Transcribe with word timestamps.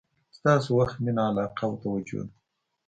ستاسو 0.37 0.69
وخت، 0.79 0.97
مینه، 1.03 1.21
علاقه 1.29 1.63
او 1.67 1.73
توجه 1.83 2.21
ده. 2.27 2.33